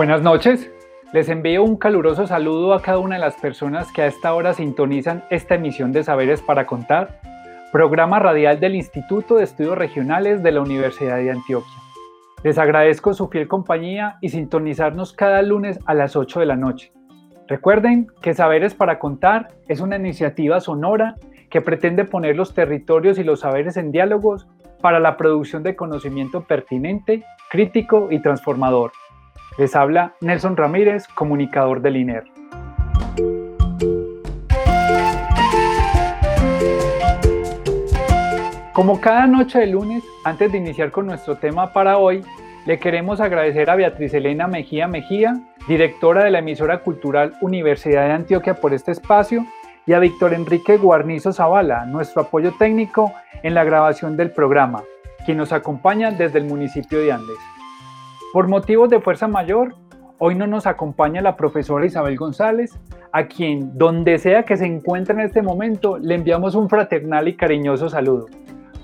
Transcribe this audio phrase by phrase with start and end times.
[0.00, 0.72] Buenas noches.
[1.12, 4.54] Les envío un caluroso saludo a cada una de las personas que a esta hora
[4.54, 7.20] sintonizan esta emisión de Saberes para Contar,
[7.70, 11.74] programa radial del Instituto de Estudios Regionales de la Universidad de Antioquia.
[12.42, 16.94] Les agradezco su fiel compañía y sintonizarnos cada lunes a las 8 de la noche.
[17.46, 21.16] Recuerden que Saberes para Contar es una iniciativa sonora
[21.50, 24.48] que pretende poner los territorios y los saberes en diálogos
[24.80, 28.92] para la producción de conocimiento pertinente, crítico y transformador.
[29.60, 32.24] Les habla Nelson Ramírez, comunicador del INER.
[38.72, 42.24] Como cada noche de lunes, antes de iniciar con nuestro tema para hoy,
[42.64, 45.38] le queremos agradecer a Beatriz Elena Mejía Mejía,
[45.68, 49.44] directora de la emisora cultural Universidad de Antioquia, por este espacio,
[49.84, 54.84] y a Víctor Enrique Guarnizo Zavala, nuestro apoyo técnico en la grabación del programa,
[55.26, 57.36] quien nos acompaña desde el municipio de Andes.
[58.32, 59.74] Por motivos de fuerza mayor,
[60.18, 62.78] hoy no nos acompaña la profesora Isabel González,
[63.10, 67.36] a quien, donde sea que se encuentre en este momento, le enviamos un fraternal y
[67.36, 68.26] cariñoso saludo.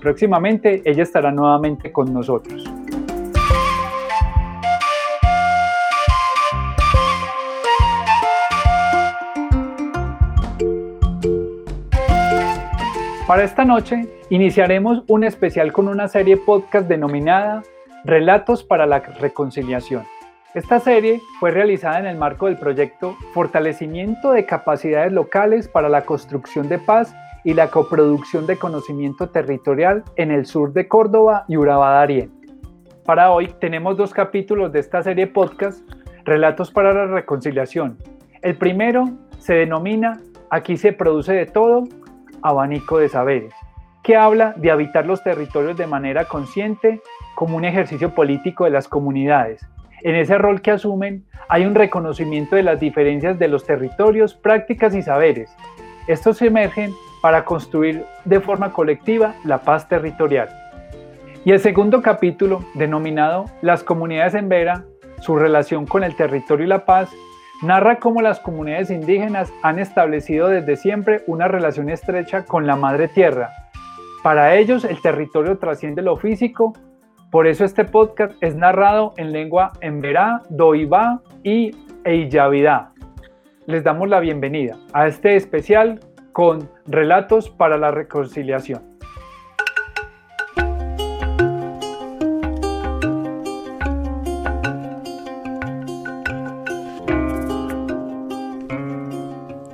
[0.01, 2.65] Próximamente ella estará nuevamente con nosotros.
[13.25, 17.63] Para esta noche iniciaremos un especial con una serie podcast denominada
[18.05, 20.03] Relatos para la Reconciliación.
[20.53, 26.03] Esta serie fue realizada en el marco del proyecto Fortalecimiento de Capacidades Locales para la
[26.03, 31.57] Construcción de Paz y la Coproducción de Conocimiento Territorial en el sur de Córdoba y
[31.57, 32.31] Urabá Darién.
[33.05, 35.81] Para hoy tenemos dos capítulos de esta serie podcast,
[36.25, 37.97] Relatos para la Reconciliación.
[38.41, 39.05] El primero
[39.39, 40.19] se denomina
[40.49, 41.83] Aquí se produce de todo,
[42.41, 43.53] abanico de saberes,
[44.01, 47.01] que habla de habitar los territorios de manera consciente
[47.37, 49.63] como un ejercicio político de las comunidades.
[50.01, 54.95] En ese rol que asumen hay un reconocimiento de las diferencias de los territorios, prácticas
[54.95, 55.55] y saberes.
[56.07, 60.49] Estos emergen para construir de forma colectiva la paz territorial.
[61.45, 64.85] Y el segundo capítulo, denominado Las comunidades en Vera,
[65.19, 67.11] su relación con el territorio y la paz,
[67.61, 73.07] narra cómo las comunidades indígenas han establecido desde siempre una relación estrecha con la madre
[73.07, 73.51] tierra.
[74.23, 76.73] Para ellos el territorio trasciende lo físico,
[77.31, 81.71] por eso este podcast es narrado en lengua emberá, doibá y
[82.05, 82.93] eiyavidá.
[83.65, 85.99] Les damos la bienvenida a este especial
[86.31, 88.81] con Relatos para la Reconciliación.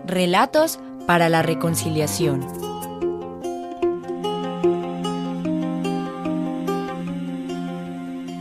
[0.08, 2.63] Relatos para la Reconciliación.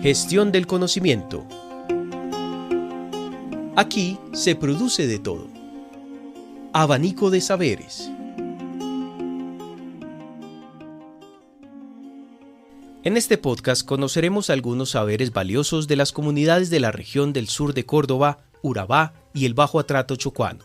[0.02, 1.46] Gestión del conocimiento.
[3.76, 5.46] Aquí se produce de todo.
[6.72, 8.10] Abanico de saberes.
[13.04, 17.72] En este podcast conoceremos algunos saberes valiosos de las comunidades de la región del sur
[17.72, 20.64] de Córdoba, Urabá y el Bajo Atrato Chocuano,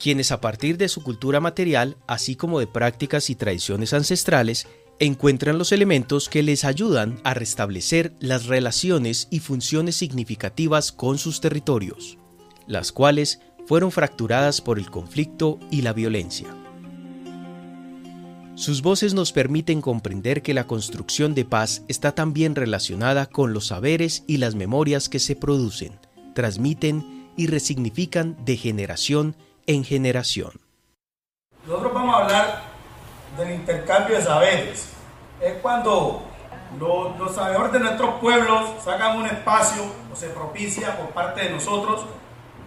[0.00, 4.66] quienes a partir de su cultura material, así como de prácticas y tradiciones ancestrales,
[5.02, 11.40] encuentran los elementos que les ayudan a restablecer las relaciones y funciones significativas con sus
[11.40, 12.18] territorios,
[12.68, 16.54] las cuales fueron fracturadas por el conflicto y la violencia.
[18.54, 23.66] Sus voces nos permiten comprender que la construcción de paz está también relacionada con los
[23.66, 25.98] saberes y las memorias que se producen,
[26.32, 29.34] transmiten y resignifican de generación
[29.66, 30.52] en generación.
[31.66, 32.62] Nosotros vamos a hablar
[33.36, 34.91] del intercambio de saberes.
[35.42, 36.22] Es cuando
[36.78, 42.06] los, sabedores de nuestros pueblos sacan un espacio o se propicia por parte de nosotros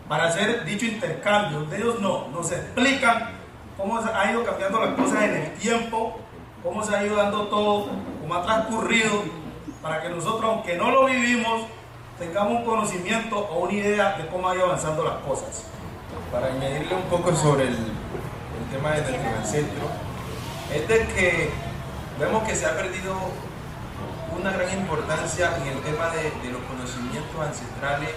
[0.09, 1.65] para hacer dicho intercambio.
[1.73, 3.29] Ellos no, nos explican
[3.77, 6.19] cómo se ha ido cambiando las cosas en el tiempo,
[6.61, 7.87] cómo se ha ido dando todo,
[8.21, 9.23] cómo ha transcurrido,
[9.81, 11.61] para que nosotros, aunque no lo vivimos,
[12.19, 15.63] tengamos un conocimiento o una idea de cómo ha ido avanzando las cosas.
[16.29, 17.77] Para añadirle un poco sobre el,
[18.71, 19.87] tema de nuestro ancestro,
[20.73, 21.51] es de que
[22.19, 23.15] vemos que se ha perdido
[24.37, 28.09] una gran importancia en el tema de, los conocimientos ancestrales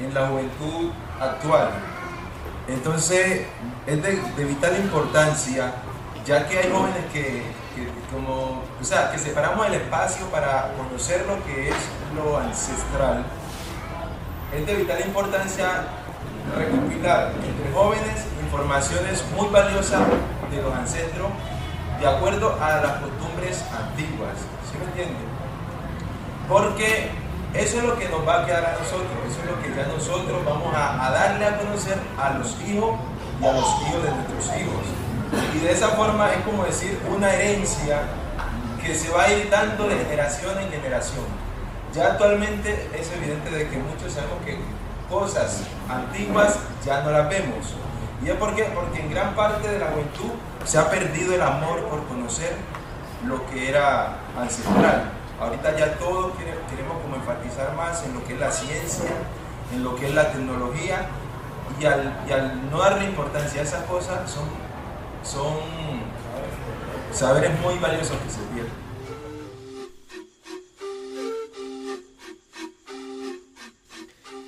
[0.00, 0.90] en la juventud
[1.20, 1.70] actual.
[2.68, 3.46] Entonces,
[3.86, 5.72] es de, vital importancia,
[6.24, 7.42] ya que hay jóvenes que,
[8.12, 11.76] como, o sea, que separamos el espacio para conocer lo que es
[12.14, 13.24] lo ancestral.
[14.54, 15.86] Es de vital importancia
[16.56, 20.02] recopilar entre jóvenes informaciones muy valiosas
[20.50, 21.28] de los ancestros
[22.00, 24.36] de acuerdo a las costumbres antiguas.
[24.70, 25.26] ¿Sí me entienden?
[26.48, 27.10] Porque
[27.54, 29.86] eso es lo que nos va a quedar a nosotros, eso es lo que ya
[29.86, 32.96] nosotros vamos a, darle a conocer a los hijos
[33.40, 34.84] y a los hijos de nuestros hijos.
[35.54, 38.02] Y de esa forma es como decir una herencia
[38.82, 41.24] que se va a ir dando de generación en generación.
[41.94, 44.58] Ya actualmente es evidente de que muchos sabemos que
[45.08, 47.74] cosas antiguas ya no las vemos.
[48.24, 48.64] ¿Y es por qué?
[48.74, 50.32] Porque en gran parte de la juventud
[50.64, 52.56] se ha perdido el amor por conocer
[53.26, 55.12] lo que era ancestral.
[55.40, 56.32] Ahorita ya todos
[56.70, 59.10] queremos como enfatizar más en lo que es la ciencia,
[59.72, 61.08] en lo que es la tecnología,
[61.78, 64.44] y al, no darle importancia a esas cosas son,
[65.22, 65.58] son
[67.12, 68.45] saberes muy valiosos que se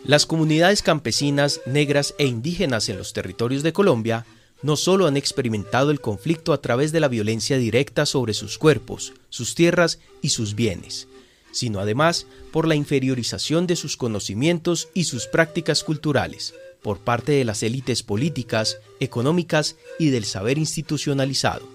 [0.08, 4.25] Las comunidades campesinas, negras e indígenas en los territorios de Colombia
[4.62, 9.12] no solo han experimentado el conflicto a través de la violencia directa sobre sus cuerpos,
[9.28, 11.08] sus tierras y sus bienes,
[11.52, 17.44] sino además por la inferiorización de sus conocimientos y sus prácticas culturales por parte de
[17.44, 21.69] las élites políticas, económicas y del saber institucionalizado.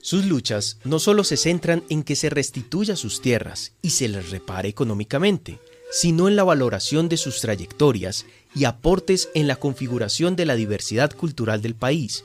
[0.00, 4.30] Sus luchas no solo se centran en que se restituya sus tierras y se les
[4.30, 10.46] repare económicamente, sino en la valoración de sus trayectorias y aportes en la configuración de
[10.46, 12.24] la diversidad cultural del país,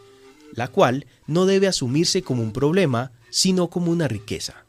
[0.53, 4.63] la cual no debe asumirse como un problema, sino como una riqueza.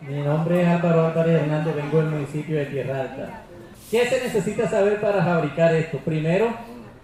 [0.00, 3.42] Mi nombre es Álvaro Álvarez Hernández, vengo del municipio de Tierra Alta.
[3.90, 5.98] ¿Qué se necesita saber para fabricar esto?
[5.98, 6.54] Primero,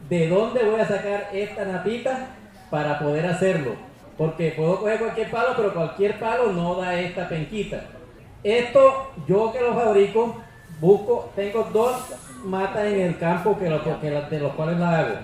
[0.09, 2.37] ¿de dónde voy a sacar esta napita
[2.71, 3.75] para poder hacerlo?
[4.17, 7.85] Porque puedo coger cualquier palo, pero cualquier palo no da esta penquita.
[8.45, 10.44] Esto, yo que lo fabrico,
[10.85, 11.97] busco, tengo dos
[12.45, 15.15] matas en el campo que, de los cuales la hago.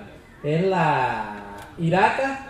[0.43, 1.37] Es la
[1.79, 2.47] iraca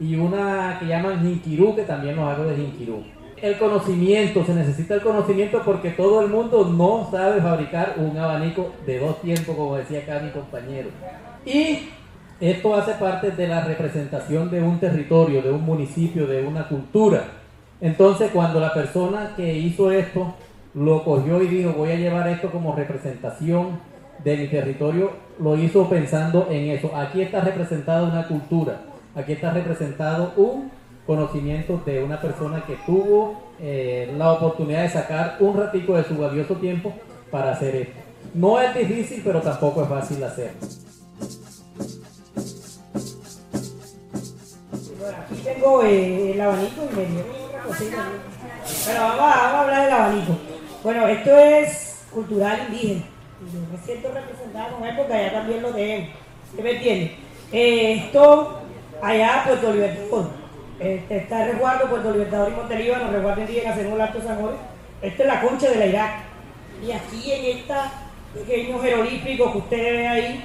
[0.00, 3.04] y una que llaman jinquirú, que también los hago de jinquirú.
[3.40, 8.72] El conocimiento, se necesita el conocimiento porque todo el mundo no sabe fabricar un abanico
[8.86, 10.88] de dos tiempos, como decía acá mi compañero.
[11.44, 11.90] Y
[12.40, 17.24] esto hace parte de la representación de un territorio, de un municipio, de una cultura.
[17.80, 20.34] Entonces, cuando la persona que hizo esto
[20.74, 23.78] lo cogió y dijo, voy a llevar esto como representación
[24.22, 26.94] de mi territorio, lo hizo pensando en eso.
[26.96, 28.80] Aquí está representada una cultura,
[29.14, 30.70] aquí está representado un
[31.06, 36.16] conocimiento de una persona que tuvo eh, la oportunidad de sacar un ratico de su
[36.16, 36.92] valioso tiempo
[37.30, 38.00] para hacer esto.
[38.32, 40.58] No es difícil, pero tampoco es fácil hacerlo.
[45.18, 48.04] aquí tengo eh, el abanico y me dio una cosita.
[48.86, 50.53] Pero vamos a hablar del abanico.
[50.84, 53.04] Bueno, esto es cultural indígena.
[53.50, 56.10] Yo me siento representada con él porque allá también lo tenemos.
[56.54, 57.16] ¿Qué me entiende?
[57.52, 58.60] Eh, esto,
[59.00, 60.26] allá Puerto Libertador.
[60.78, 64.38] Este, está el resguardo Puerto Libertador y Montelíbano, resguardo indígena según el Alto San.
[65.00, 66.10] Esta es la concha de la Irak.
[66.86, 67.74] Y aquí en este
[68.34, 70.44] pequeño jeroglífico que ustedes ven ahí,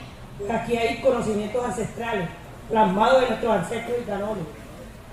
[0.50, 2.29] aquí hay conocimientos ancestrales,
[2.69, 4.46] plasmados de nuestros ancestros y canones.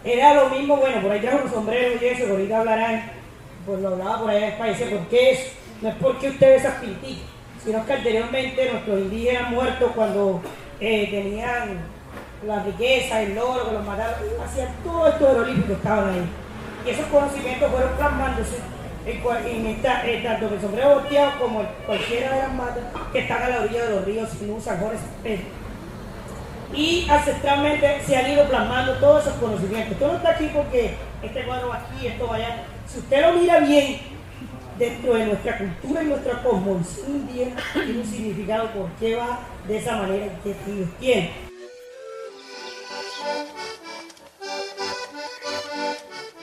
[0.04, 3.25] Era lo mismo, bueno, por ahí trajo los sombreros y eso, ahorita hablarán
[3.66, 5.52] pues lo hablaba por ahí en el país, ¿por qué es?
[5.82, 7.28] No es porque usted ve esas pintitas,
[7.62, 10.40] sino que anteriormente nuestros indígenas muertos cuando
[10.80, 11.80] eh, tenían
[12.46, 16.26] la riqueza, el oro, que los mataron, hacían todo esto jeroglíficos que estaban ahí.
[16.86, 18.56] Y esos conocimientos fueron plasmándose
[19.06, 23.48] en, esta, eh, tanto el sombrero volteado como cualquiera de las matas que están a
[23.48, 24.28] la orilla de los ríos
[24.62, 24.98] San Jorge,
[26.74, 29.92] y ancestralmente se han ido plasmando todos esos conocimientos.
[29.92, 32.64] Esto no está aquí porque este cuadro va aquí, esto va allá.
[32.92, 33.98] Si usted lo mira bien,
[34.78, 39.78] dentro de nuestra cultura y nuestra cosmovisión indígena, tiene un significado por qué va de
[39.78, 41.30] esa manera que ellos tienen.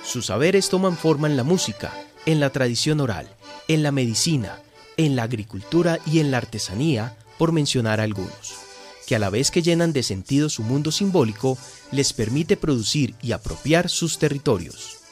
[0.04, 1.92] Sus saberes toman forma en la música,
[2.26, 3.28] en la tradición oral,
[3.68, 4.60] en la medicina,
[4.98, 8.64] en la agricultura y en la artesanía, por mencionar algunos
[9.06, 11.58] que a la vez que llenan de sentido su mundo simbólico,
[11.92, 15.03] les permite producir y apropiar sus territorios.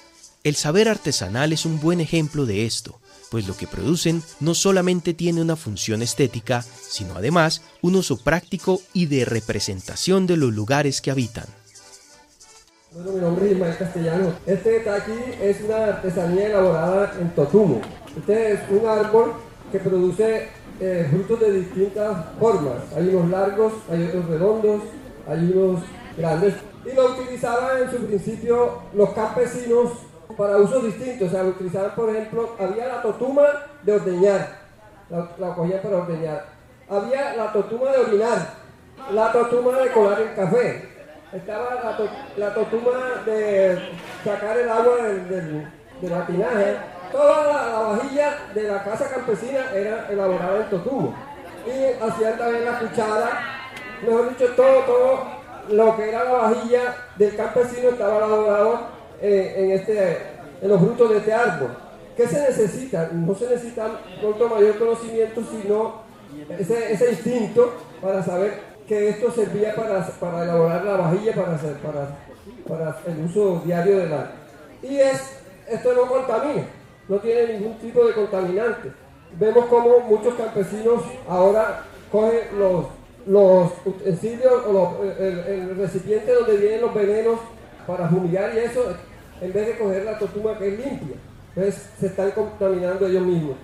[0.43, 5.13] El saber artesanal es un buen ejemplo de esto, pues lo que producen no solamente
[5.13, 10.99] tiene una función estética, sino además un uso práctico y de representación de los lugares
[10.99, 11.45] que habitan.
[12.91, 14.33] Bueno, mi nombre es Ismael Castellano.
[14.47, 17.79] Este aquí es una artesanía elaborada en totumo.
[18.17, 19.33] Este es un árbol
[19.71, 22.81] que produce eh, frutos de distintas formas.
[22.97, 24.81] Hay unos largos, hay otros redondos,
[25.27, 25.83] hay unos
[26.17, 26.55] grandes.
[26.83, 29.91] Y lo utilizaban en su principio los campesinos
[30.37, 31.27] para usos distintos.
[31.27, 33.43] O sea, lo utilizaban, por ejemplo, había la totuma
[33.83, 34.61] de ordeñar.
[35.09, 36.45] La, la para ordeñar.
[36.89, 38.61] Había la totuma de orinar.
[39.11, 40.91] La totuma de colar el café
[41.33, 41.97] estaba la,
[42.37, 43.79] la, totuma de
[44.23, 45.67] sacar el agua del, del.
[47.11, 51.15] Toda la, la, vajilla de la casa campesina era elaborada en totumo.
[51.65, 53.29] Y hacían también la cuchara,
[54.01, 55.23] mejor dicho, todo, todo
[55.69, 60.17] lo que era la vajilla del campesino estaba elaborado eh, en, este,
[60.61, 61.69] en los frutos de este árbol.
[62.15, 63.09] ¿Qué se necesita?
[63.13, 66.01] No se necesita pronto mayor conocimiento, sino
[66.57, 71.73] ese, ese instinto para saber que esto servía para, para elaborar la vajilla para, hacer,
[71.75, 72.17] para,
[72.67, 74.31] para el uso diario de la...
[74.83, 75.37] Y es,
[75.69, 76.65] esto no contamina,
[77.07, 78.91] no tiene ningún tipo de contaminante.
[79.39, 82.85] Vemos como muchos campesinos ahora cogen los,
[83.25, 87.39] los utensilios o el, el, recipiente donde vienen los venenos
[87.87, 88.93] para fumigar y eso,
[89.41, 91.15] en vez de coger la totuma que es limpia.
[91.55, 93.55] Entonces se están contaminando ellos mismos.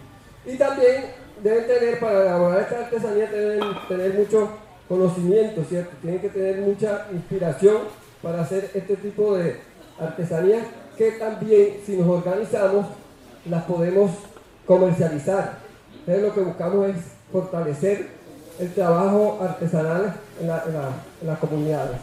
[0.45, 1.05] Y también
[1.43, 4.49] deben tener, para elaborar esta artesanía, deben tener mucho
[4.87, 5.91] conocimiento, ¿cierto?
[6.01, 7.77] Tienen que tener mucha inspiración
[8.21, 9.59] para hacer este tipo de
[9.99, 10.65] artesanías
[10.97, 12.87] que también, si nos organizamos,
[13.49, 14.11] las podemos
[14.65, 15.59] comercializar.
[15.99, 16.95] Entonces lo que buscamos es
[17.31, 18.07] fortalecer
[18.59, 20.89] el trabajo artesanal en, la, en, la,
[21.21, 21.97] en las comunidades.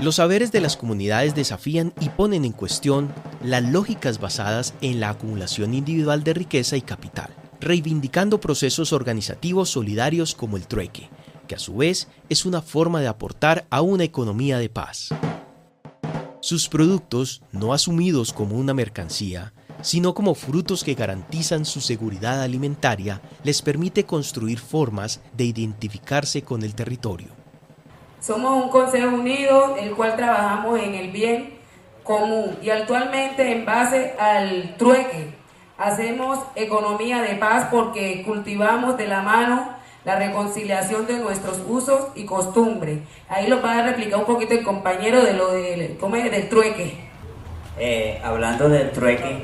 [0.00, 3.12] Los saberes de las comunidades desafían y ponen en cuestión
[3.42, 10.34] las lógicas basadas en la acumulación individual de riqueza y capital reivindicando procesos organizativos solidarios
[10.34, 11.08] como el trueque,
[11.46, 15.08] que a su vez es una forma de aportar a una economía de paz.
[16.40, 23.20] Sus productos, no asumidos como una mercancía, sino como frutos que garantizan su seguridad alimentaria,
[23.42, 27.35] les permite construir formas de identificarse con el territorio.
[28.20, 31.58] Somos un Consejo Unido, el cual trabajamos en el bien
[32.02, 35.34] común y actualmente en base al trueque,
[35.78, 42.24] Hacemos economía de paz porque cultivamos de la mano la reconciliación de nuestros usos y
[42.24, 43.00] costumbres.
[43.28, 46.30] Ahí lo va a replicar un poquito el compañero de lo del, ¿cómo es?
[46.30, 46.94] del trueque.
[47.78, 49.42] Eh, hablando del trueque,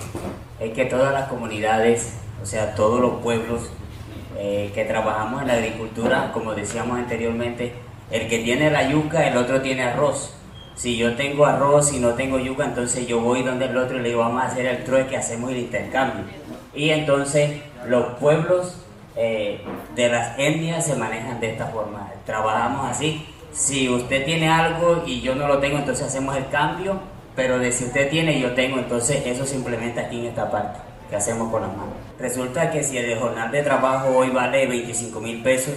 [0.59, 3.71] es que todas las comunidades, o sea, todos los pueblos
[4.39, 7.75] eh, que trabajamos en la agricultura, como decíamos anteriormente,
[8.13, 10.35] el que tiene la yuca, el otro tiene arroz.
[10.75, 14.03] Si yo tengo arroz y no tengo yuca, entonces yo voy donde el otro y
[14.03, 16.25] le digo, vamos a hacer el trueque, hacemos el intercambio.
[16.75, 18.79] Y entonces los pueblos
[19.17, 19.61] eh,
[19.95, 22.11] de las etnias se manejan de esta forma.
[22.25, 23.27] Trabajamos así.
[23.53, 27.01] Si usted tiene algo y yo no lo tengo, entonces hacemos el cambio.
[27.35, 30.51] Pero de si usted tiene y yo tengo, entonces eso se implementa aquí en esta
[30.51, 31.95] parte que hacemos con las manos.
[32.19, 35.75] Resulta que si el jornal de trabajo hoy vale 25 mil pesos,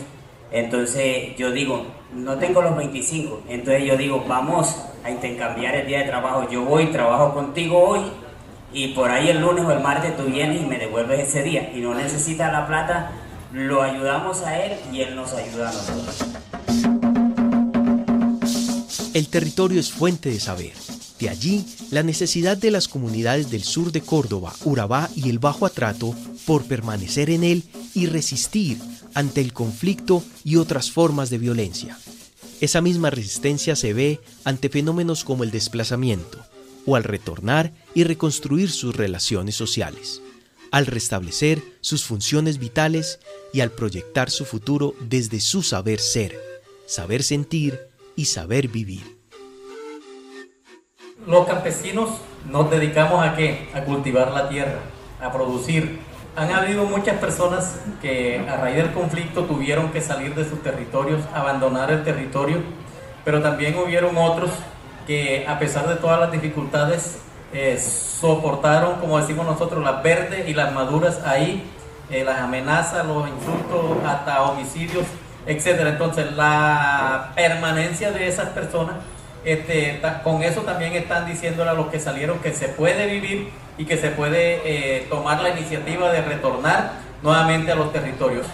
[0.56, 3.44] entonces yo digo, no tengo los 25.
[3.50, 6.50] Entonces yo digo, vamos a intercambiar el día de trabajo.
[6.50, 8.00] Yo voy, trabajo contigo hoy
[8.72, 11.74] y por ahí el lunes o el martes tú vienes y me devuelves ese día.
[11.76, 13.12] Y no necesitas la plata,
[13.52, 16.26] lo ayudamos a él y él nos ayuda a nosotros.
[19.14, 20.72] El territorio es fuente de saber.
[21.20, 25.66] De allí la necesidad de las comunidades del sur de Córdoba, Urabá y el Bajo
[25.66, 28.78] Atrato por permanecer en él y resistir
[29.16, 31.98] ante el conflicto y otras formas de violencia.
[32.62, 36.46] Esa misma resistencia se ve ante fenómenos como el desplazamiento,
[36.86, 40.22] o al retornar y reconstruir sus relaciones sociales,
[40.72, 43.20] al restablecer sus funciones vitales
[43.52, 46.38] y al proyectar su futuro desde su saber ser,
[46.86, 47.80] saber sentir
[48.16, 49.16] y saber vivir.
[51.26, 52.10] Los campesinos
[52.52, 53.70] nos dedicamos a qué?
[53.74, 54.82] A cultivar la tierra,
[55.20, 56.00] a producir
[56.36, 61.22] han habido muchas personas que a raíz del conflicto tuvieron que salir de sus territorios,
[61.34, 62.58] abandonar el territorio,
[63.24, 64.52] pero también hubieron otros
[65.08, 67.20] que a pesar de todas las dificultades
[67.54, 71.64] eh, soportaron, como decimos nosotros, las verdes y las maduras ahí,
[72.10, 75.06] eh, las amenazas, los insultos, hasta homicidios,
[75.48, 75.88] etc.
[75.88, 78.96] Entonces la permanencia de esas personas
[79.46, 83.86] este, con eso también están diciéndole a los que salieron que se puede vivir y
[83.86, 88.46] que se puede eh, tomar la iniciativa de retornar nuevamente a los territorios.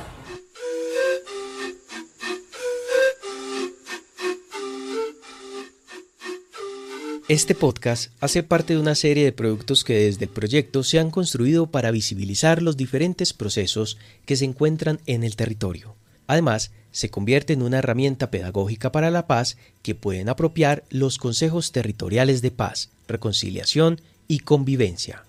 [7.27, 11.11] Este podcast hace parte de una serie de productos que desde el proyecto se han
[11.11, 15.95] construido para visibilizar los diferentes procesos que se encuentran en el territorio.
[16.27, 21.71] Además, se convierte en una herramienta pedagógica para la paz que pueden apropiar los consejos
[21.71, 24.01] territoriales de paz, reconciliación
[24.31, 25.25] y convivencia.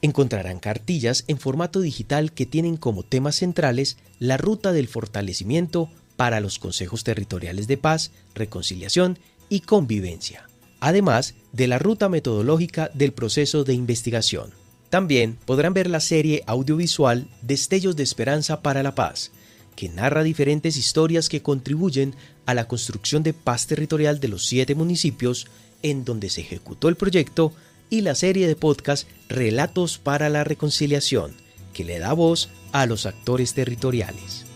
[0.00, 6.38] Encontrarán cartillas en formato digital que tienen como temas centrales la ruta del fortalecimiento para
[6.38, 10.47] los consejos territoriales de paz, reconciliación y convivencia,
[10.83, 14.51] además de la ruta metodológica del proceso de investigación.
[14.91, 19.31] También podrán ver la serie audiovisual Destellos de Esperanza para la Paz,
[19.77, 24.75] que narra diferentes historias que contribuyen a la construcción de paz territorial de los siete
[24.75, 25.47] municipios
[25.85, 27.53] en donde se ejecutó el proyecto
[27.89, 31.33] y la serie de podcast Relatos para la Reconciliación,
[31.73, 34.47] que le da voz a los actores territoriales.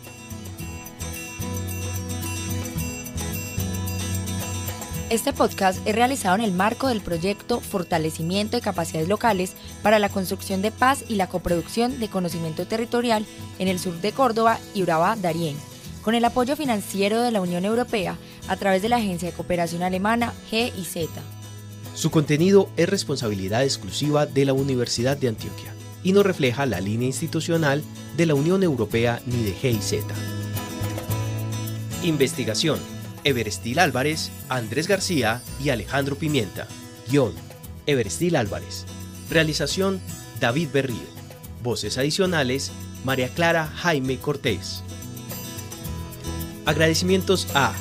[5.08, 10.08] Este podcast es realizado en el marco del proyecto Fortalecimiento de Capacidades Locales para la
[10.08, 13.25] Construcción de Paz y la Coproducción de Conocimiento Territorial
[13.60, 15.56] en el sur de Córdoba y Urabá, Darién,
[16.02, 19.84] con el apoyo financiero de la Unión Europea a través de la Agencia de Cooperación
[19.84, 21.08] Alemana GIZ.
[21.94, 25.72] Su contenido es responsabilidad exclusiva de la Universidad de Antioquia
[26.02, 27.84] y no refleja la línea institucional
[28.16, 30.02] de la Unión Europea ni de GIZ.
[32.02, 32.95] Investigación
[33.26, 36.68] Everestil Álvarez, Andrés García y Alejandro Pimienta.
[37.11, 37.33] Guión,
[37.87, 38.85] Everestil Álvarez.
[39.28, 40.00] Realización,
[40.38, 41.09] David Berrío.
[41.61, 42.71] Voces adicionales,
[43.04, 44.85] María Clara Jaime Cortés.
[46.66, 47.75] Agradecimientos a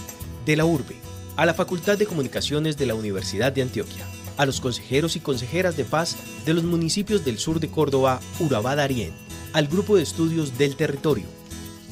[0.48, 0.96] De la Urbe,
[1.36, 5.78] a la Facultad de Comunicaciones de la Universidad de Antioquia, a los consejeros y consejeras
[5.78, 6.16] de paz
[6.48, 9.14] de los municipios del sur de Córdoba, Urabá Darién,
[9.54, 11.28] al Grupo de Estudios del Territorio,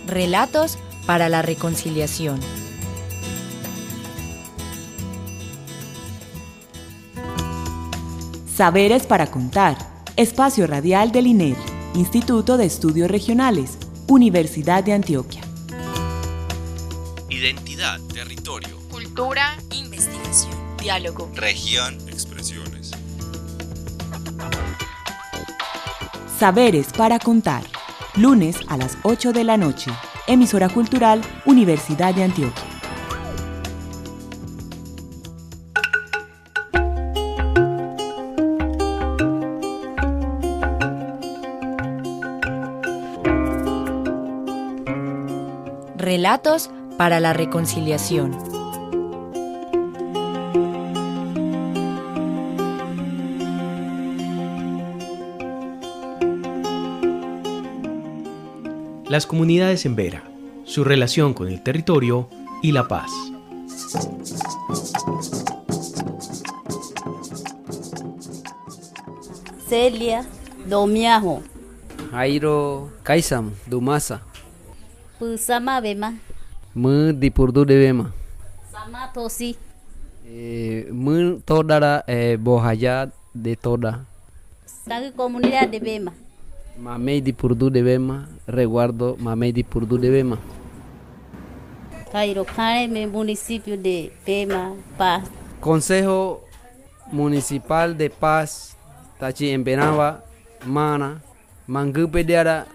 [0.08, 2.42] Relatos para la reconciliación.
[8.56, 9.78] Saberes para contar.
[10.18, 11.56] Espacio radial del INER,
[11.96, 15.41] Instituto de Estudios Regionales, Universidad de Antioquia.
[17.42, 22.92] Identidad, territorio, cultura, investigación, diálogo, región, expresiones.
[26.38, 27.64] Saberes para contar.
[28.16, 29.90] Lunes a las 8 de la noche.
[30.28, 32.64] Emisora Cultural, Universidad de Antioquia.
[45.98, 46.70] Relatos
[47.02, 48.38] para la reconciliación.
[59.10, 60.22] Las comunidades en Vera,
[60.64, 62.30] su relación con el territorio
[62.62, 63.10] y la paz.
[69.68, 70.24] Celia
[70.68, 71.42] Domiajo.
[72.12, 74.22] Jairo Kaisam Dumasa.
[75.18, 76.14] Pusama Bema.
[76.76, 78.12] Mu dipurdu debema.
[78.72, 79.56] Sama Tosi.
[80.26, 84.06] Eh, mu todara eh, bohaya de toda.
[84.66, 86.14] Sagi comunidad de Bema.
[86.80, 88.28] Mamei dipurdu debema.
[88.48, 90.38] Reguardo Mamei dipurdu debema.
[92.12, 95.24] Cairo Cane, municipio de Bema, Paz.
[95.60, 96.42] Consejo
[97.12, 98.76] Municipal de Paz,
[99.20, 100.24] Tachi en Benava,
[100.66, 101.22] Mana,
[101.68, 102.66] Mangupe diara,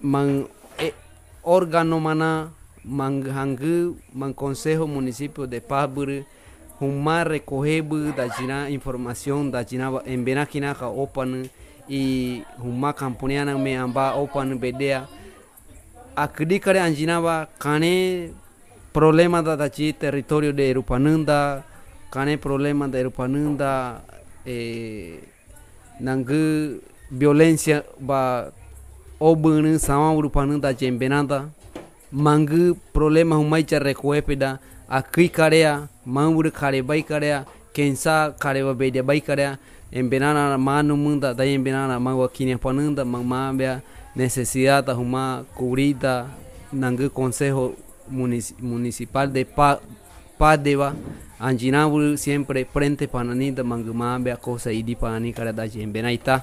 [0.00, 0.46] man
[0.78, 0.92] eh,
[1.42, 2.50] órgano mana,
[2.86, 6.24] man hangu, man Consejo Municipio de Paz buri,
[6.80, 11.50] humma recoger bu da jina información da jina en Benakina ka open
[11.88, 15.06] i humma kampuniana me amba open bedea.
[16.16, 18.30] Akdi kare anjinaba kane
[18.92, 21.62] problema da dachi territorio de Erupananda,
[22.10, 24.00] kane problema da Erupananda,
[24.46, 25.18] eh,
[26.00, 28.50] nangu violencia ba
[29.20, 31.50] obunu sama Erupananda jembenanda,
[32.12, 39.20] mangu problema humaicha recuepeda, akui karea, mambur kare bai karea, kensa kare ba bede bai
[39.20, 39.58] karea,
[39.92, 43.80] embenana manu munda da embenana mangwa kine pananda mangmambia
[44.16, 46.26] necesidad huma cubrida.
[46.72, 47.74] Nangu consejo
[48.60, 49.78] municipal de pa
[50.38, 50.94] Padeva
[51.40, 56.42] Anjinabul siempre frente pananita mangumambia cosa idi panani kada da jembenaita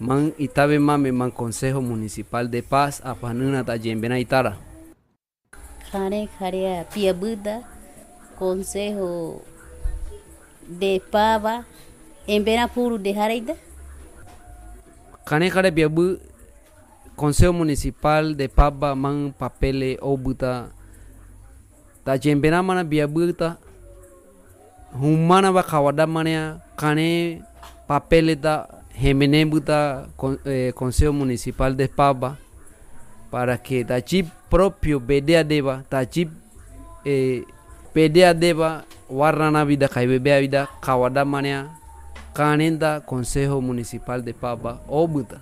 [0.00, 4.56] man itabe mame man Consejo Municipal de Paz apanuna ta jembena itara.
[5.96, 7.64] Kane karea piabuda
[8.38, 9.40] Consejo
[10.68, 11.64] de Pava
[12.28, 13.54] en Benapuru de Hareida.
[15.24, 16.20] Kane kare biabu
[17.16, 20.68] Consejo Municipal de Paba man papele obuta
[22.04, 23.56] ta jembena mana biabuta
[24.92, 27.40] humana ba kawada mania kane
[27.88, 28.68] papele ta
[29.00, 30.08] Gemene buta
[30.44, 32.36] eh, Consejo Municipal de Paba
[33.30, 36.28] para que tachi propio bedea deba tachi
[37.04, 37.44] eh,
[37.94, 41.68] bedea deba warrana vida kai bebea vida kawada mania
[42.34, 45.40] kanenda Consejo Municipal de Paba o buta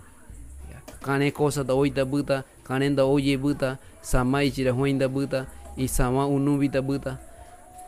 [1.02, 6.80] kane cosa da oita buta kanenda oye buta sama ichira hoinda buta y sama unubita
[6.80, 7.18] buta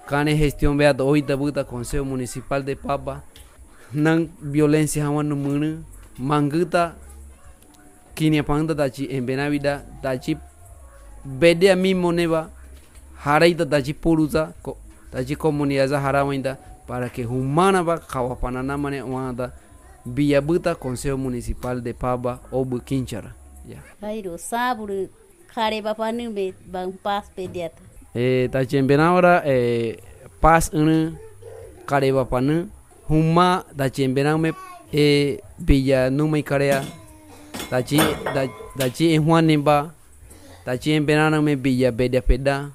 [0.07, 3.23] kane gestión bea da oita buta Consejo Municipal de Paba
[3.93, 5.85] nang violencia hawan numunu
[6.19, 6.97] manguta
[8.17, 10.37] kini pangda dachi en benavida dachi
[11.25, 12.49] bede mismo neva
[13.25, 14.77] haraita dachi puruza ko
[15.13, 16.57] dachi comunidad harawainda
[16.89, 19.53] para que humana ba kawapanana mane wanda
[20.07, 23.35] villa buta consejo municipal de Paba o Buquinchara
[23.69, 25.09] ya Jairo saburu
[25.55, 27.83] kare bapanu be bang pas pediata.
[28.15, 29.97] eh dachi en benavara eh
[30.41, 31.17] pas un
[31.87, 32.69] kare bapanu
[33.09, 34.53] huma dachi en bename
[34.93, 37.06] eh villa numa ikarea dachi
[37.71, 39.91] da, dachi en Juan Nimba
[40.65, 42.71] dachi en benana me villa bedia peda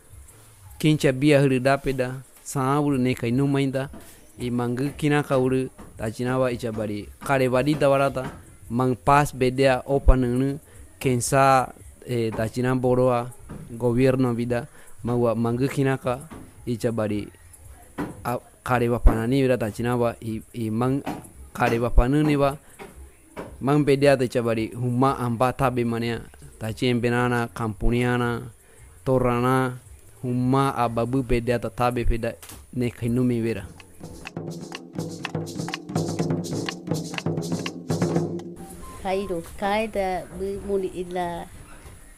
[0.79, 3.89] kincha bia hurida peda saaburu ne kai numa inda
[4.39, 8.31] i mangu kina kauru dachi nawa ichabari kare badi tawarata
[8.69, 10.59] mang pas bedia opanunu
[10.99, 11.71] kensa
[12.07, 13.31] eh, dachi nan boroa
[13.71, 14.67] gobierno vida
[15.03, 16.19] mawa mangu kinaka
[16.65, 17.27] ichabari
[18.23, 21.01] a kare bapanani vida dachi nawa i, i mang
[21.53, 22.57] kare bapanuni ba
[23.61, 26.21] mang bedia te chabari huma amba tabe mania
[26.59, 28.41] tachi embenana kampuniana
[29.05, 29.77] torrana
[30.21, 32.33] huma ababu bedia ta tabe peda
[32.73, 33.65] ne kainumi vera
[39.03, 39.43] Jairo
[40.67, 41.45] muni la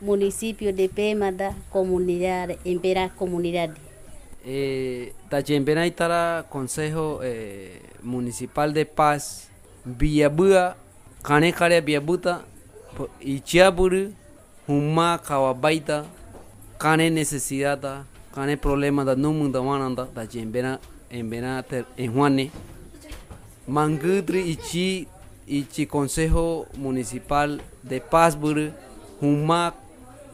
[0.01, 3.71] municipio de Pema da comunidad en Pera comunidad.
[4.45, 5.13] eh,
[5.87, 9.47] itara consejo eh, municipal de paz
[9.85, 10.75] Villabua
[11.23, 12.41] kane kare Villabuta
[13.21, 14.13] ichiaburu
[14.67, 16.05] huma kawabaita
[16.77, 18.03] kane necesidad
[18.35, 21.63] kane problema da numu da wananda tachi embena embena
[21.97, 22.51] en Juane.
[23.67, 25.07] Mangudri ichi
[25.47, 28.71] ichi consejo municipal de paz buru
[29.21, 29.71] huma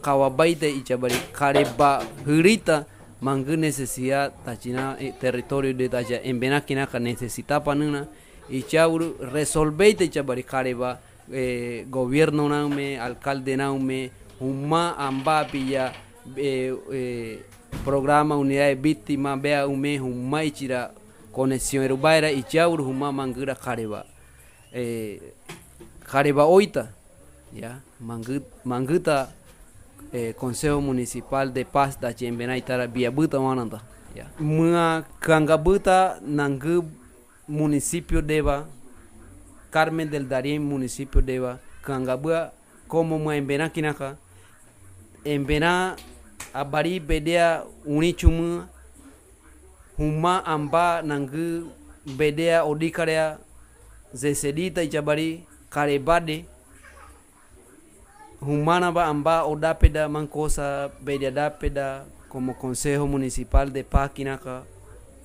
[0.01, 2.85] kawabaita ichabari kare ba hurita
[3.21, 8.07] mangu necesidad tachina eh, territorio de tacha en benakina ka necesita panuna
[8.49, 10.99] y chauru resolveite chabari kareba
[11.31, 15.93] eh, gobierno naume alcalde naume huma amba pilla
[16.35, 17.39] eh, eh,
[17.85, 20.91] programa unidad de víctima bea ume huma ichira
[21.31, 24.05] conexión erubaira y chauru huma mangura kareba
[24.73, 25.33] eh,
[26.37, 26.89] oita
[27.53, 29.29] ya mangut manguta
[30.13, 33.81] eh, Consejo Municipal de Paz da Chembena itara via buta wananda
[34.15, 34.25] ya.
[34.39, 36.19] Mua kanga buta
[37.49, 38.69] municipio deba
[39.71, 42.53] Carmen del Darién municipio deba kanga bua
[42.87, 44.17] como mua embena kinaka
[46.53, 48.63] abari bedea unichumu
[49.97, 51.71] huma amba nangu
[52.17, 53.37] bedea odikarea
[54.13, 56.45] zesedita ichabari karebade
[58.41, 64.63] humana ba amba odapeda mancosa bedia dapeda como consejo municipal de Paquinaca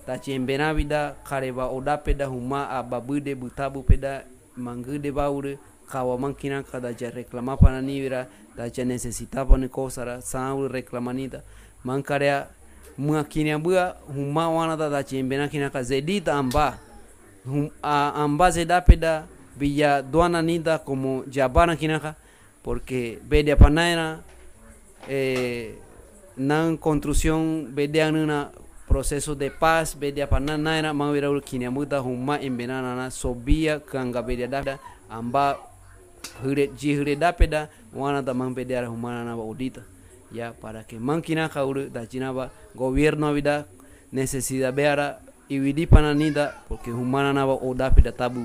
[0.07, 4.25] tachi embenavida kareba odapeda huma ababude butabu peda
[4.57, 5.59] mangude baure
[5.93, 11.43] kawa mankinaka dacha reclama pananivira dacha necesitaba ni kosara saur reclamanita
[11.85, 12.47] mankarea
[12.99, 16.79] mua kiniambua huma wanata dachi embena kinaka zedita amba.
[17.45, 19.25] Hum, a, amba zedapeda
[19.57, 22.15] villa duana nida como jabana kinaka
[22.63, 24.19] porque bedia panaina
[25.11, 25.75] eh,
[26.37, 28.49] nan construcción bedia nuna
[28.89, 34.79] proceso de paz bedia pananaina mawira ul kiniamuta huma embenana na sobia kanga bedia da
[35.11, 35.57] amba
[36.43, 39.83] hure ji hure dapeda wana da man bedia humana na audita
[40.33, 42.05] ya para que mankina kauru da
[42.75, 43.67] gobierno vida
[44.13, 48.41] necesidad beara y vidi pananida porque humana na odapeda tabu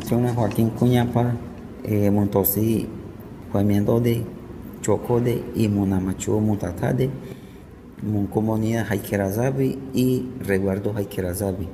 [0.00, 1.34] daira Joaquín Cuñapa,
[1.84, 2.88] eh, Montosi,
[3.52, 4.24] Juamiendo de
[4.80, 7.10] Chocode y Munamacho Mutatade,
[8.02, 11.68] Mon Comunidad Haikerazabi y Reguardo Haikerazabi.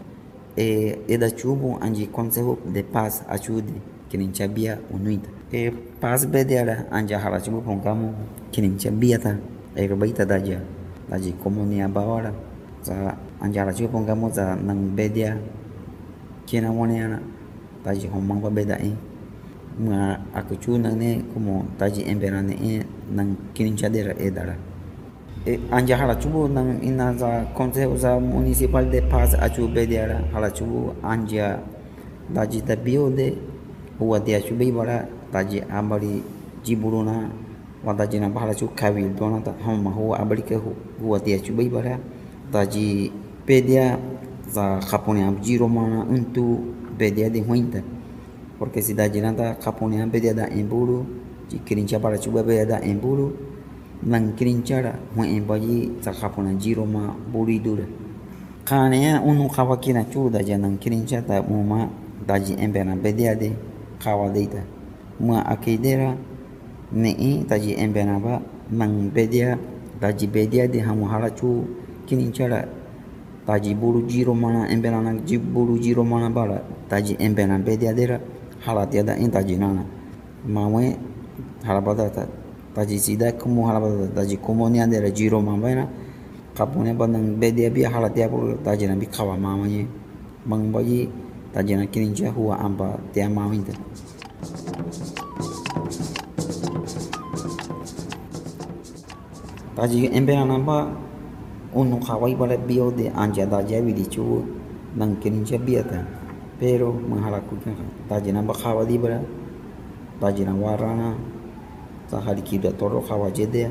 [0.56, 3.72] Eh, Eda Chubo, Anji Consejo de Paz, Achude,
[4.08, 5.28] Kininchabia Unuita.
[5.52, 8.12] Eh, Paz Bedera, Anja Harachubo Pongamo,
[8.50, 9.38] Kininchabia,
[9.76, 10.60] Aerobaita Daja,
[11.08, 12.32] Daji Comunidad Bawara,
[12.82, 15.38] Za Anja Harachubo Pongamo, Za Nang Bedia,
[16.44, 16.70] Kina
[17.88, 18.92] Daji Homang Bedain.
[19.80, 24.52] Mga aku chu nang ne como taji emberane e nang kininchadera edara.
[25.46, 30.50] E anja hala chubu nang ina za consejo za municipal de paz achu bediara hala
[30.50, 31.62] chubu anja
[32.28, 33.38] daji da bio de
[33.98, 36.22] huwa dia chu bara taji ambari
[36.64, 37.30] jiburuna
[37.84, 40.58] wa daji na hala chu kabil dona ta hama huwa abari ke
[41.00, 41.96] huwa dia chu bara
[42.52, 43.12] taji
[43.46, 43.96] pedia
[44.50, 47.80] za japone abjiro mana untuk bedia di huinta
[48.58, 51.06] porque cidade jiranta kapunia bedia da emburu
[51.64, 53.32] kirincha para chuba bedia da emburu
[54.02, 57.88] man kirinchara huin embaji sa kapuna jiro ma buridura e
[58.64, 61.88] kanea um unu kawakina chuda janan kirincha ta muma
[62.26, 63.52] daji embena bedia de
[63.98, 64.62] kawadeita
[65.20, 66.14] ma akeidera
[66.92, 69.58] nei taji embena ba man bedia
[70.00, 71.64] daji bedia de hamuhara chu
[72.06, 72.68] kirinchara
[73.48, 78.20] taji buruji jiro mana embenana bolu jiro mana bala taji embena halat
[78.60, 79.84] halatiada en taji nana.
[80.46, 80.96] Mawe
[81.64, 82.28] halabadata
[82.74, 85.88] taji sida kumu halabadata taji kumonia dera jiro mambaina
[86.54, 89.86] kapune bandang bedia bi halatia bulu taji nabi kawa mamanya
[90.46, 91.08] mangbaji
[91.54, 93.72] taji nakini jahua amba tia mawinda
[99.76, 101.07] taji embena ba
[101.68, 102.32] Unung kawai
[102.64, 104.40] bio de ya anjada ya jawi di chu
[104.96, 106.00] nang kirin jabiata
[106.56, 107.76] pero menghalaku kan
[108.08, 109.20] tajina bakawa di bara
[110.16, 111.12] tajina ya warana
[112.08, 113.68] tahari kida toro kawajede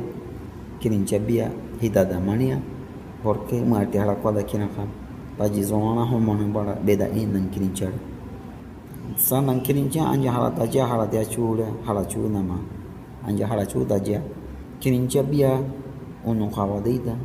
[0.77, 1.49] kirin jabia
[1.81, 2.61] hidada mania
[3.25, 4.85] porque mati halaku ada kinaka
[5.41, 7.93] tajizona homona bara beda in nang kirin jar
[9.17, 12.61] sanang kirin ja anja halata ja halata chula halachu nama
[13.25, 14.21] anja halachu da ja
[14.77, 15.57] kirin jabia
[16.21, 17.17] unun kawadeida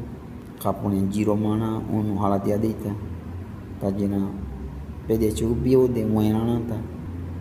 [0.62, 2.94] cappone in giro mana onu halatia deita
[3.80, 4.30] tajina
[5.08, 6.78] pede chugu bio de moena nanta,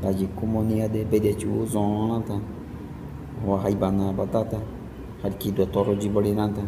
[0.01, 2.39] taji comunia de pede chugu zona ta
[3.45, 4.57] wa haibana batata
[5.21, 6.61] harki do toro jibolina ta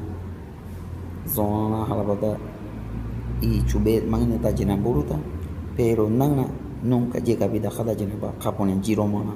[1.25, 2.37] zona halabata
[3.41, 5.17] i chube magna tajina buruta
[5.75, 6.45] pero nana
[6.83, 9.33] nunca llega vida kada jina ba cappone in giro mana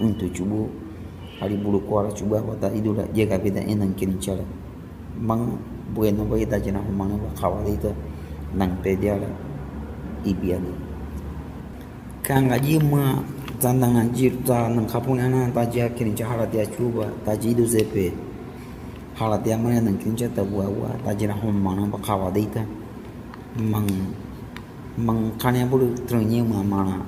[0.00, 0.68] untu chubu
[1.40, 4.44] hari bulu kuara chuba wata idula llega vida enan kirin chala
[5.20, 5.58] mang
[5.94, 7.90] bueno ba ita jina mana ba kawadita
[8.54, 9.28] nang pediala
[10.26, 10.72] ibiani
[12.22, 13.22] kanga jima
[13.60, 17.54] zandang anjir ta nang kapung ana ta ja kini cha hala dia chuba ta ji
[17.54, 18.10] du zepe
[19.14, 22.64] hala dia mana nang kini cha ta wa wa ta jina ba kawa deita
[23.60, 23.86] mang
[24.98, 26.98] mang kanya bulu trenye ma mana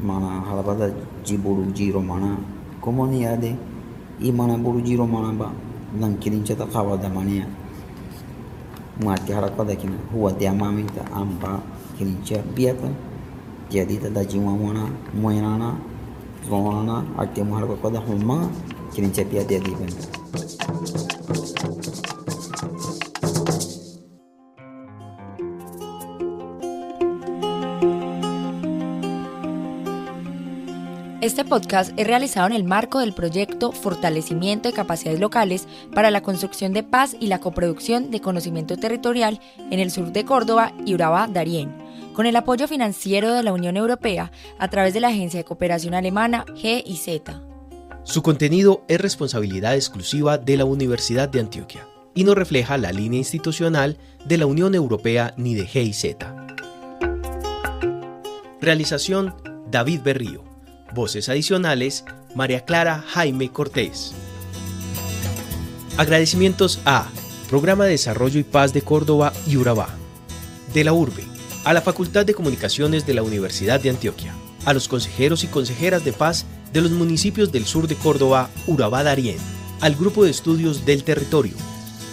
[0.00, 0.72] mana hala ba
[1.24, 2.36] ji bulu jiro mana.
[2.80, 3.52] Como ni ade
[4.20, 5.52] i mana bulu jiro mana ba
[6.00, 7.46] lankilincata qawadamaniya
[9.04, 11.60] mati harakodakina huwatiamamita ampa
[11.98, 12.88] kilincha piyata
[13.68, 14.88] tiadita dajiwamona
[15.22, 15.74] moenana
[16.50, 18.48] zonana atemu harakokoda humaga
[18.94, 20.04] kilincha piya tiadipenta
[31.20, 36.22] Este podcast es realizado en el marco del proyecto Fortalecimiento de Capacidades Locales para la
[36.22, 39.38] Construcción de Paz y la Coproducción de Conocimiento Territorial
[39.70, 41.76] en el sur de Córdoba y Urabá, Darién,
[42.14, 45.92] con el apoyo financiero de la Unión Europea a través de la Agencia de Cooperación
[45.92, 47.20] Alemana GIZ.
[48.02, 53.18] Su contenido es responsabilidad exclusiva de la Universidad de Antioquia y no refleja la línea
[53.18, 56.16] institucional de la Unión Europea ni de GIZ.
[58.62, 59.34] Realización
[59.70, 60.49] David Berrío.
[60.94, 64.12] Voces adicionales, María Clara Jaime Cortés.
[65.96, 67.08] Agradecimientos a
[67.48, 69.88] Programa de Desarrollo y Paz de Córdoba y Urabá,
[70.74, 71.24] de la URBE,
[71.64, 76.04] a la Facultad de Comunicaciones de la Universidad de Antioquia, a los consejeros y consejeras
[76.04, 79.38] de paz de los municipios del sur de Córdoba, Urabá Darién,
[79.80, 81.54] al Grupo de Estudios del Territorio,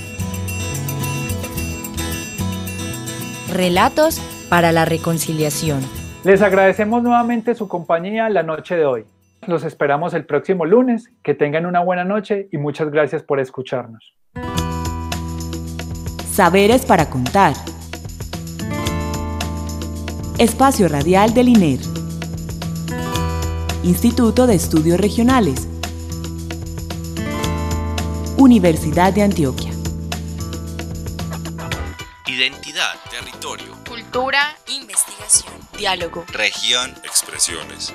[3.52, 5.80] Relatos para la reconciliación.
[6.24, 9.04] Les agradecemos nuevamente su compañía la noche de hoy.
[9.46, 11.10] Los esperamos el próximo lunes.
[11.22, 14.14] Que tengan una buena noche y muchas gracias por escucharnos.
[16.32, 17.52] Saberes para contar.
[20.38, 21.80] Espacio Radial del INER.
[23.84, 25.68] Instituto de Estudios Regionales.
[28.44, 29.70] Universidad de Antioquia.
[32.26, 36.26] Identidad, territorio, Cultura, investigación, diálogo.
[36.28, 37.94] región, expresiones.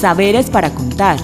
[0.00, 1.18] Saberes para contar.